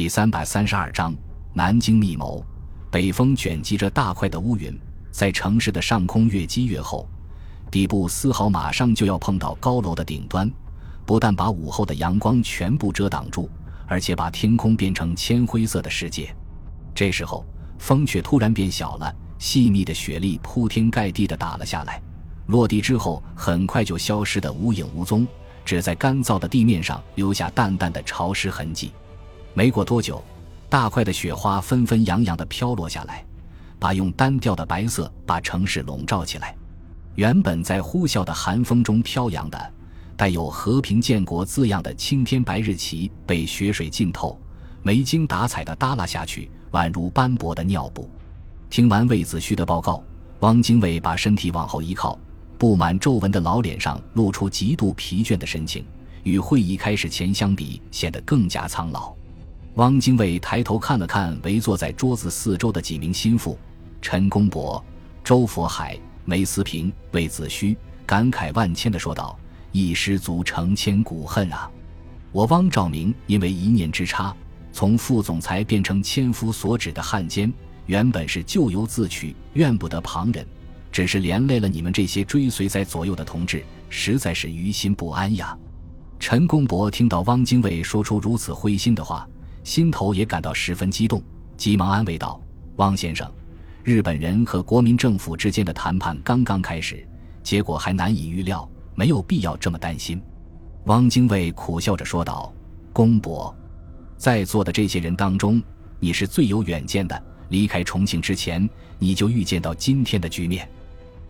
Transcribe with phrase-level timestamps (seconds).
[0.00, 1.14] 第三百三十二章
[1.52, 2.42] 南京密谋。
[2.90, 4.74] 北风卷积着大块的乌云，
[5.10, 7.06] 在城市的上空越积越厚，
[7.70, 10.50] 底部丝毫马上就要碰到高楼的顶端，
[11.04, 13.46] 不但把午后的阳光全部遮挡住，
[13.86, 16.34] 而且把天空变成铅灰色的世界。
[16.94, 17.44] 这时候，
[17.78, 22.00] 风却突然变小了，细密的雪粒铺天盖地地打了下来，
[22.46, 25.26] 落地之后很快就消失得无影无踪，
[25.62, 28.92] 只在干燥的地面上留下淡淡的潮湿痕迹。
[29.54, 30.22] 没过多久。
[30.68, 33.24] 大块的雪花纷纷扬扬地飘落下来，
[33.78, 36.54] 把用单调的白色把城市笼罩起来。
[37.16, 39.72] 原本在呼啸的寒风中飘扬的、
[40.16, 44.40] 带有“和平建国”字样的青天白日旗被雪水浸透，
[44.82, 48.08] 没精打采地耷拉下去，宛如斑驳的尿布。
[48.70, 50.00] 听完魏子胥的报告，
[50.38, 52.16] 汪精卫把身体往后一靠，
[52.56, 55.84] 布满皱纹的老脸上露出极度疲倦的神情，
[56.22, 59.12] 与会议开始前相比，显得更加苍老。
[59.74, 63.56] 汪精卫抬头看了看围坐在桌子四周的几名心腹，
[64.02, 64.84] 陈公博、
[65.22, 69.38] 周佛海、梅思平、魏子虚，感慨万千的说道
[69.70, 71.70] ：“一失足成千古恨啊！
[72.32, 74.34] 我汪兆铭因为一念之差，
[74.72, 77.52] 从副总裁变成千夫所指的汉奸，
[77.86, 80.44] 原本是咎由自取，怨不得旁人，
[80.90, 85.56] 只是连累了你们这些追随在左右的同志，实在是于心不安呀。”
[86.18, 89.26] 陈公博听到汪精卫说出如此灰心的话。
[89.62, 91.22] 心头也感到十分激动，
[91.56, 92.40] 急忙安慰道
[92.76, 93.30] ：“汪先生，
[93.84, 97.06] 日本人和国民政府之间的谈判刚刚开始，
[97.42, 100.20] 结果还难以预料，没有必要这么担心。”
[100.84, 102.52] 汪精卫苦笑着说道
[102.92, 103.54] ：“公伯，
[104.16, 105.62] 在座的这些人当中，
[105.98, 107.22] 你是最有远见的。
[107.50, 110.68] 离开重庆之前，你就预见到今天的局面，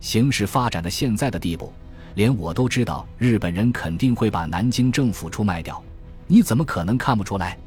[0.00, 1.72] 形势发展到现在的地步，
[2.14, 5.82] 连我都知道日本人肯定会把南京政府出卖掉，
[6.26, 7.58] 你怎么可能看不出来？”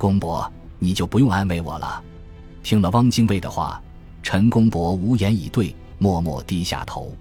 [0.00, 2.02] 公伯，你就不用安慰我了。
[2.62, 3.78] 听了汪精卫的话，
[4.22, 7.14] 陈公伯无言以对，默默低下头。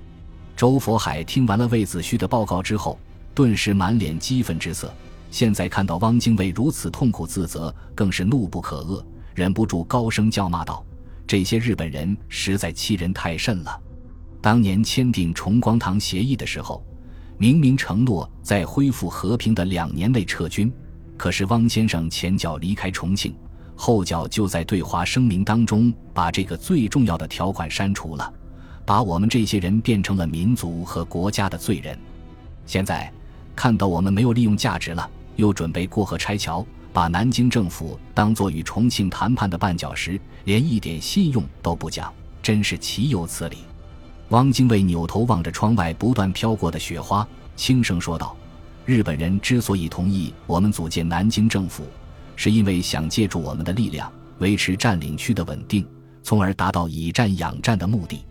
[0.55, 2.97] 周佛海听完了魏子胥的报告之后，
[3.35, 4.93] 顿时满脸激愤之色。
[5.29, 9.03] 现在看到汪精卫如此痛苦自责，更是怒不可遏，
[9.35, 10.81] 忍不住高声叫骂道
[11.27, 13.77] ：“这些日本人实在欺人太甚了！
[14.39, 16.81] 当年签订重光堂协议的时候，
[17.37, 20.71] 明明承诺在恢复和平的两年内撤军。”
[21.19, 23.35] 可是汪先生前脚离开重庆，
[23.75, 28.33] 后脚就在对华声明当中把这个最重要的条款删除了，
[28.85, 31.99] 把我们这些人变成了民族和国家的罪人。
[32.65, 33.11] 现在
[33.53, 43.57] 看到我们没有利用价值了，又准备过河拆桥，把南京政府当作与重庆谈判的绊脚石，连一点信用都不讲，真是岂有此理！
[44.29, 47.27] 汪精卫扭头望着窗外不断飘过的雪花，
[47.57, 48.37] 轻声说道。
[48.89, 51.85] 日本人之所以同意我们组建南京政府，
[52.35, 55.85] 是因为想借助我们的力量维持占领区的稳定，
[56.23, 58.25] 从而达到以战养战的目的。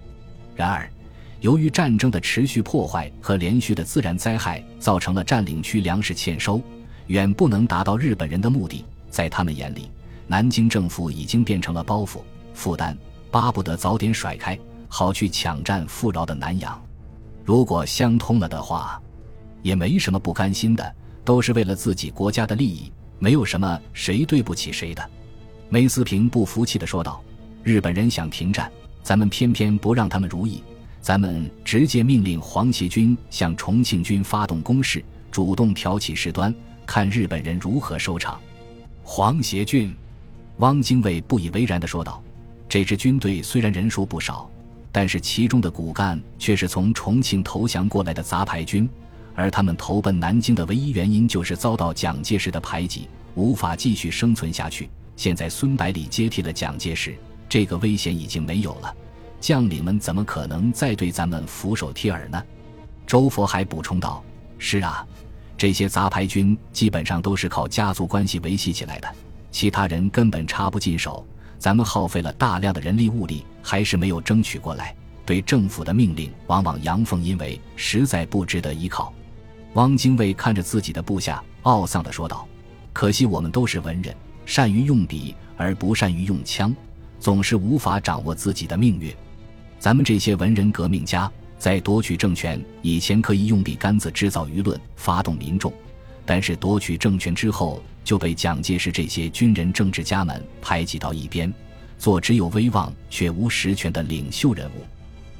[0.56, 0.90] 然而，
[1.42, 6.60] 由于战争的持续破坏和连续的自然灾害，造成了占领区粮食欠收，
[7.06, 8.84] 远不能达到日本人的目的。
[9.08, 9.88] 在他们眼里，
[10.26, 12.18] 南京政府已经变成了包袱、
[12.52, 12.98] 负担，
[13.30, 14.58] 巴不得早点甩开，
[14.88, 16.82] 好去抢占富饶的南洋。
[17.44, 19.00] 如果相通了的话。
[19.62, 25.10] 也没什么不甘心的，都是为了自己国家的利益，没有什么谁对不起谁的。
[25.68, 27.22] 梅思平不服气地说道
[27.62, 28.70] ：“日本人想停战，
[29.02, 30.62] 咱们偏偏不让他们如意，
[31.00, 36.54] 咱们直接命令皇协军向重庆军发动攻势，主动挑起事端，
[36.86, 38.40] 看日本人如何收场。”
[39.04, 39.94] 皇协军，
[40.58, 42.22] 汪精卫不以为然地说道
[42.68, 44.50] ：“这支军队虽然人数不少，
[44.92, 48.88] 但是其中的骨干却是从重庆投降过来的杂牌军。”
[49.38, 54.90] 而他们投奔南京的唯一原因，就是遭到蒋介石的排挤，无法继续生存下去。
[55.14, 57.16] 现在孙百里接替了蒋介石，
[57.48, 58.92] 这个危险已经没有了，
[59.38, 62.42] 将领们怎么可能再对咱们俯首帖耳呢？
[63.06, 64.24] 周佛还补充道
[64.58, 65.06] ：“是啊，
[65.56, 69.08] 这些杂牌军基本上都是靠家族关系维系起来的，
[69.52, 71.24] 其他人根本插不进手。
[71.60, 74.92] 咱们耗费了大量的人力物力，还是没有争取过来。
[75.24, 79.12] 对政府的命令，往往阳奉阴违，实在不值得依靠。”
[79.74, 82.46] 汪精卫看着自己的部下，懊丧地说道
[82.92, 84.14] ：“可惜我们都是文人，
[84.46, 86.74] 善于用笔而不善于用枪，
[87.20, 89.12] 总是无法掌握自己的命运。
[89.78, 95.70] 咱们这些文人革命家，在夺取政权以前，可以用笔杆子制造舆论，发动民众；
[96.24, 101.52] 但是夺取政权之后，就被蒋介石这些军人政治家们排挤到一边，
[101.98, 104.84] 做只有威望却无实权的领袖人物。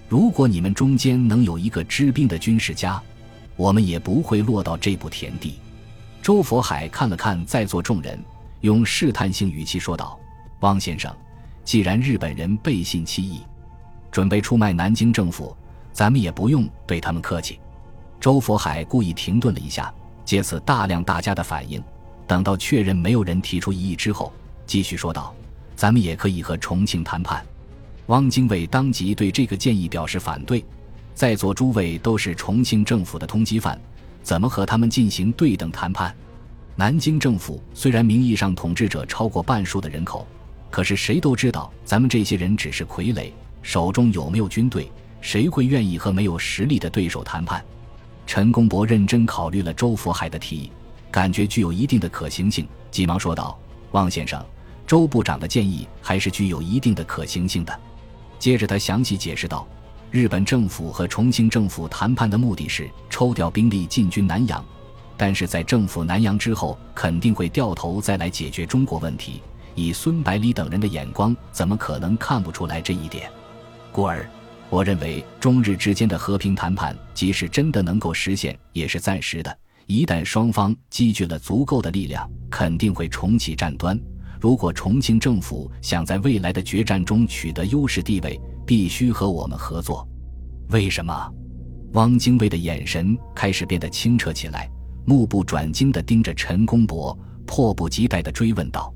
[0.07, 3.03] 如果你们中间能有一个知兵的军事家，”
[3.59, 5.59] 我们也不会落到这步田地。
[6.23, 8.23] 周佛海看了看在座众人，
[8.61, 10.19] 用试探性语气说道
[10.61, 11.13] ：“汪先生，
[11.65, 13.41] 既然日本人背信弃义，
[14.13, 15.57] 准备出卖南京政府，
[15.93, 17.59] 咱们也不用对他们客气。”
[18.21, 19.93] 周佛海故意停顿了一下，
[20.25, 21.83] 借此大量大家的反应。
[22.29, 24.33] 等到确认没有人提出异议之后，
[24.67, 25.35] 继续说道
[25.75, 27.45] ：“咱们也可以和重庆谈判。”
[28.07, 30.65] 汪精卫当即对这个建议表示反对。
[31.19, 33.77] 在座诸位都是重庆政府的通缉犯，
[34.23, 36.15] 怎么和他们进行对等谈判？
[36.77, 40.25] 南京政府虽然名义上统治者超过半数的人口，
[40.71, 43.33] 可是谁都知道，咱们这些人只是傀儡，
[43.63, 44.93] 手中有没有军队？
[45.21, 47.65] 谁会愿意和没有实力的对手谈判？
[48.25, 50.71] 陈公博认真考虑了周佛海的提议，
[51.11, 53.59] 感觉具有一定的可行性，急忙说道
[53.91, 54.41] ：“汪先生，
[54.87, 57.77] 周部长的建议还是具有一定的可行性的。”
[58.39, 59.67] 接着他详细解释道。
[60.11, 64.65] 日本政府和重庆政府谈判的目的是抽调兵力进军南阳，
[65.19, 69.43] 但是在政府南阳之后，肯定会掉头再来解决中国问题。
[69.75, 73.31] 以孙百里等人的眼光，怎么可能看不出来这一点？
[73.93, 74.27] 故而，
[74.71, 79.59] 我认为中日之间的和平谈判，即使真的能够实现，也是暂时的。
[79.87, 83.99] 一旦双方积聚了足够的力量，肯定会重启战端。
[84.41, 90.07] 如果重庆政府想在未来的决战中取得优势地位，必须和我们合作。
[90.71, 91.33] 为什么？
[91.95, 94.71] 汪精卫的眼神开始变得清澈起来，
[95.05, 98.93] 目不转睛地盯着陈公博，迫不及待地追问道。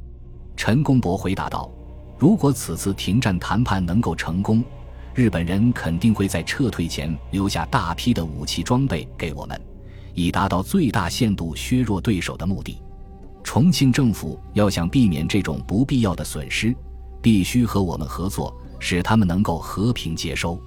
[0.57, 1.73] 陈公博回答道
[2.19, 4.63] ：“如果此次停战谈判能够成功，
[5.15, 9.61] 日本人肯定会在撤退前留下大批的武器装备给我们，
[10.15, 12.79] 以达到最大限度削弱对手的目的。
[13.53, 16.75] 重庆政府要想避免这种不必要的损失，
[17.21, 18.51] 必须和我们合作。”
[18.81, 20.59] 使他们能够和平接收。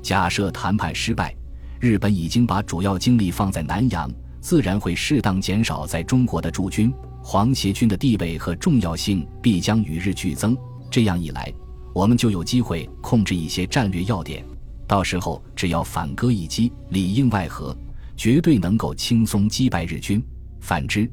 [0.00, 1.36] 假设谈判失败，
[1.78, 6.90] 日本已经把主要精力放在南洋，自然会适当减少在中国的驻军。
[7.22, 10.56] 皇协军的地位和重要性必将与日俱增。
[10.90, 11.52] 这样一来，
[11.92, 14.42] 我们就有机会控制一些战略要点。
[14.88, 17.76] 到时候，只要反戈一击，里应外合，
[18.16, 20.24] 绝对能够轻松击败日军。
[20.60, 21.08] 反之，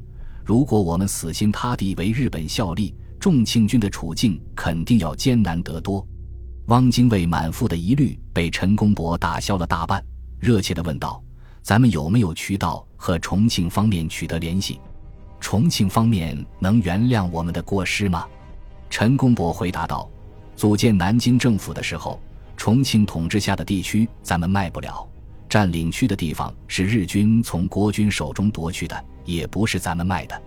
[0.50, 6.04] 如果我们死心塌地为日本效力，重庆军的处境肯定要艰难得多。
[6.66, 10.04] 汪精卫满腹的疑虑被陈公博打消了大半，
[10.40, 11.22] 热切地问道
[11.62, 14.80] ：“咱们有没有渠道和重庆方面取得联系？
[15.38, 18.26] 重庆方面能原谅我们的过失吗？”
[18.90, 20.10] 陈公博回答道
[20.56, 22.20] ：“组建南京政府的时候，
[22.56, 25.08] 重庆统治下的地区咱们卖不了，
[25.48, 30.40] 占领区的地方是日军从国军手中夺去的，也不是咱们卖的，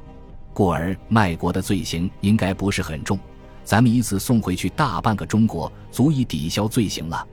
[0.53, 3.17] 故而卖国的罪行应该不是很重。”
[3.63, 7.25] 咱们一次送回去大半个中国，足以抵消罪行了。”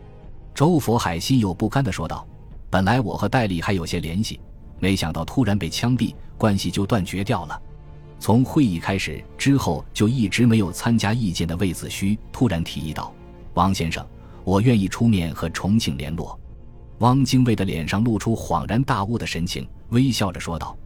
[0.55, 2.27] 周佛海心有不甘地说道。
[2.71, 4.39] “本来我和戴笠还有些联系，
[4.79, 7.61] 没想到突然被枪毙，关系就断绝掉了。
[8.21, 13.13] 从会议开始之后，就一直没有参加意见的魏子虚突然提议道
[13.55, 14.07] ：‘王先生，
[14.45, 16.39] 我愿意出面和重庆联络。’
[16.99, 20.77] 汪精卫的脸上露出恍然大悟的神情，微笑着说道：‘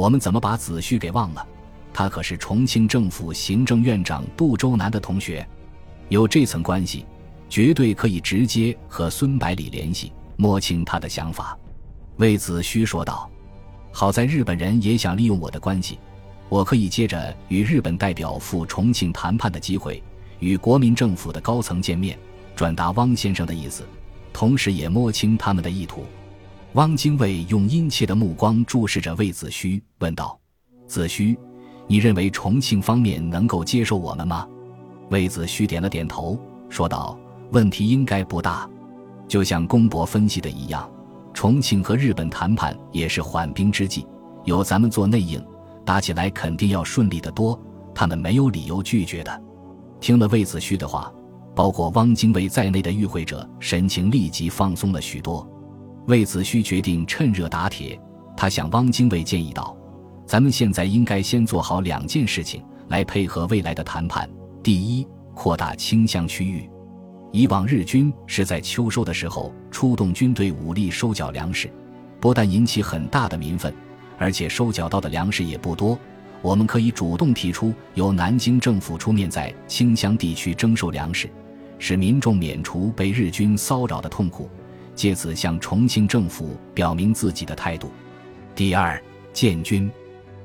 [0.00, 1.46] 我们怎么把子虚给忘了？’”
[1.92, 5.46] 他可是重庆政府行政院长杜周南的同学，
[6.08, 7.04] 有这层关系，
[7.50, 11.58] 绝对可以直接和孙百里联系，摸清他的想法。
[12.16, 13.28] 魏子虚说道
[13.92, 15.98] ：“好在日本人也想利用我的关系，
[16.48, 20.02] 我可以接着与日本代表赴重庆谈判的机会，
[20.38, 22.18] 与国民政府的高层见面，
[22.56, 23.84] 转达汪先生的意思，
[24.32, 26.06] 同时也摸清他们的意图。”
[26.74, 30.38] 汪精卫用殷切的目光注视着魏子虚，问道
[30.86, 31.36] ：“子虚。”
[31.88, 34.46] 你认为重庆方面能够接受我们吗？
[35.10, 37.18] 魏子虚点了点头，说道
[37.50, 38.70] ：“问题应该不大。
[39.26, 40.88] 就像公博分析的一样，
[41.34, 44.06] 重庆和日本谈判也是缓兵之计，
[44.44, 45.44] 有咱们做内应，
[45.84, 47.60] 打起来肯定要顺利得多。
[47.92, 49.42] 他们没有理由拒绝的。”
[50.00, 51.12] 听了魏子虚的话，
[51.52, 55.44] 包括汪精卫在内的与会者神情立即放松了许多。
[56.10, 57.96] 魏子胥决定趁热打铁，
[58.36, 59.76] 他向汪精卫建议道。
[60.26, 64.28] 咱们现在应该先做好两件事情来配合未来的谈判。
[64.60, 66.68] 第一，扩大清乡区域。
[67.30, 71.70] 以往日军是在秋收的时候出动军队武力收缴粮食，
[72.18, 73.72] 不但引起很大的民愤，
[74.18, 75.96] 而且收缴到的粮食也不多。
[76.42, 81.30] 我们可以主动提出由南京政府出面在清乡地区征收粮食，
[81.78, 84.50] 使民众免除被日军骚扰的痛苦，
[84.94, 87.90] 借此向重庆政府表明自己的态度。
[88.54, 89.90] 第二，建军。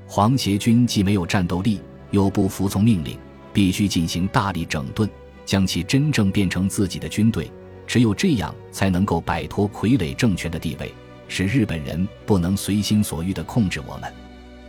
[0.08, 3.18] 皇协军既没有战斗力，又不服从命令，
[3.52, 5.10] 必须进行大力整顿，
[5.46, 7.52] 将其真正变成自己的军队。
[7.88, 10.94] 只有这样，才能够摆脱傀儡政权的地位，
[11.28, 14.14] 使日本人不能随心所欲地控制我们。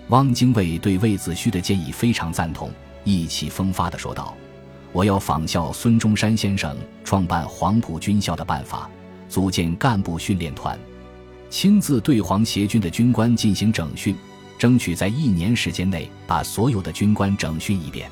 [0.08, 2.70] 汪精卫对魏子胥的建议非常赞同，
[3.04, 4.34] 意气风发地说道
[4.92, 8.90] ：“我要仿效孙中山先生创办黄埔军校的办法，
[9.28, 10.78] 组建干部训练团，
[11.50, 14.16] 亲自对黄协军的军官进行整训，
[14.58, 18.10] 争取在一年时间内把所有的军官整训一遍。”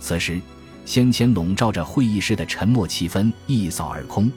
[0.00, 0.40] 此时，
[0.84, 4.30] 先前笼罩着会议室的沉默气氛一扫而空，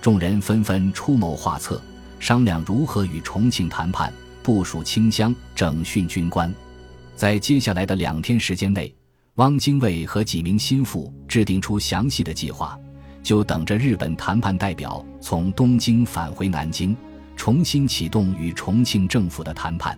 [0.00, 1.80] 众人纷纷出谋划策，
[2.18, 4.12] 商量如何与重庆谈判，
[4.42, 6.52] 部署清乡、整训军官。
[7.14, 8.92] 在接下来的两天时间内，
[9.36, 12.76] 汪精卫和几名心腹制定出详细的计划，
[13.22, 16.96] 就等着日本谈判代表从东京返回南京，
[17.36, 19.96] 重新启动与重庆政府的谈判。